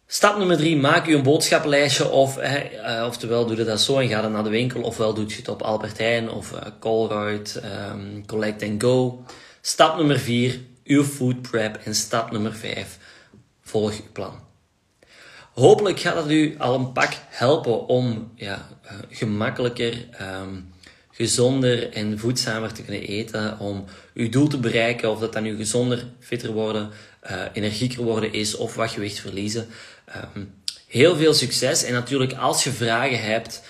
Stap 0.07 0.37
nummer 0.37 0.57
drie, 0.57 0.77
maak 0.77 1.05
je 1.07 1.15
een 1.15 1.23
boodschappenlijstje 1.23 2.09
of, 2.09 2.37
uh, 2.37 3.03
oftewel 3.07 3.45
doe 3.45 3.57
je 3.57 3.63
dat 3.63 3.81
zo 3.81 3.99
en 3.99 4.07
ga 4.07 4.21
dan 4.21 4.31
naar 4.31 4.43
de 4.43 4.49
winkel, 4.49 4.81
ofwel 4.81 5.13
doe 5.13 5.27
je 5.27 5.35
het 5.35 5.47
op 5.47 5.61
Albertijn 5.61 6.29
of 6.29 6.51
uh, 6.51 6.59
Colruyt, 6.79 7.61
um, 7.91 8.25
Collect 8.25 8.63
and 8.63 8.83
Go. 8.83 9.23
Stap 9.67 9.97
nummer 9.97 10.19
vier, 10.19 10.59
uw 10.83 11.03
food 11.03 11.41
prep. 11.41 11.75
En 11.75 11.95
stap 11.95 12.31
nummer 12.31 12.53
vijf, 12.53 12.97
volg 13.61 13.93
je 13.93 14.01
plan. 14.11 14.39
Hopelijk 15.53 15.99
gaat 15.99 16.15
dat 16.15 16.29
u 16.29 16.55
al 16.57 16.75
een 16.75 16.91
pak 16.91 17.13
helpen 17.29 17.87
om 17.87 18.31
ja, 18.35 18.67
uh, 18.85 18.91
gemakkelijker, 19.09 20.07
um, 20.21 20.73
gezonder 21.11 21.93
en 21.93 22.19
voedzamer 22.19 22.73
te 22.73 22.83
kunnen 22.83 23.01
eten. 23.01 23.59
Om 23.59 23.85
uw 24.13 24.29
doel 24.29 24.47
te 24.47 24.57
bereiken, 24.57 25.11
of 25.11 25.19
dat 25.19 25.33
dan 25.33 25.43
nu 25.43 25.55
gezonder, 25.55 26.05
fitter 26.19 26.51
worden, 26.51 26.89
uh, 27.29 27.41
energieker 27.53 28.03
worden 28.03 28.33
is 28.33 28.55
of 28.55 28.75
wat 28.75 28.91
gewicht 28.91 29.19
verliezen. 29.19 29.67
Um, 30.35 30.53
heel 30.87 31.15
veel 31.15 31.33
succes. 31.33 31.83
En 31.83 31.93
natuurlijk, 31.93 32.33
als 32.33 32.63
je 32.63 32.71
vragen 32.71 33.21
hebt 33.21 33.61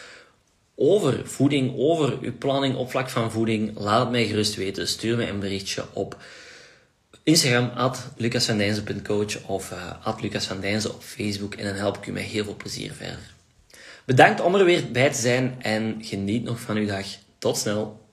over 0.76 1.28
voeding, 1.28 1.74
over 1.78 2.18
uw 2.22 2.38
planning 2.38 2.76
op 2.76 2.90
vlak 2.90 3.10
van 3.10 3.32
voeding, 3.32 3.80
laat 3.80 4.12
mij 4.12 4.26
gerust 4.26 4.56
weten. 4.56 4.88
Stuur 4.88 5.18
me 5.18 5.28
een 5.28 5.40
berichtje 5.40 5.86
op 5.94 6.18
Instagram, 7.24 7.72
at 7.76 8.12
of 9.46 9.72
uh, 9.72 9.92
at 10.04 10.94
op 10.94 11.04
Facebook. 11.04 11.56
En 11.56 11.66
dan 11.66 11.76
help 11.76 11.98
ik 11.98 12.08
u 12.08 12.12
met 12.12 12.24
heel 12.24 12.44
veel 12.44 12.56
plezier 12.56 12.92
verder. 12.94 13.34
Bedankt 14.06 14.42
om 14.42 14.56
er 14.56 14.66
weer 14.66 14.92
bij 14.92 15.12
te 15.12 15.20
zijn 15.20 15.56
en 15.62 15.98
geniet 16.02 16.44
nog 16.44 16.60
van 16.60 16.76
uw 16.76 16.86
dag. 16.86 17.06
Tot 17.38 17.58
snel. 17.58 18.05